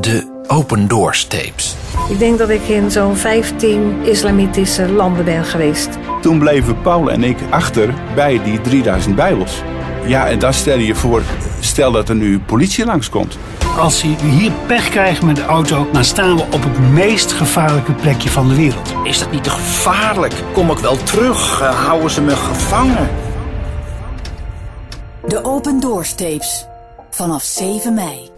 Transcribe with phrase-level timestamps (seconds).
[0.00, 1.76] De Open Doors tapes.
[2.08, 5.88] Ik denk dat ik in zo'n 15 islamitische landen ben geweest.
[6.20, 9.62] Toen bleven Paul en ik achter bij die 3000 Bijbels.
[10.06, 11.22] Ja, en dan stel je voor,
[11.60, 13.38] stel dat er nu politie langskomt.
[13.78, 17.92] Als ze hier pech krijgt met de auto, dan staan we op het meest gevaarlijke
[17.92, 18.94] plekje van de wereld.
[19.04, 20.34] Is dat niet te gevaarlijk?
[20.52, 21.60] Kom ik wel terug?
[21.60, 23.08] Uh, houden ze me gevangen?
[25.26, 26.66] De Open Doors tapes.
[27.10, 28.34] Vanaf 7 mei.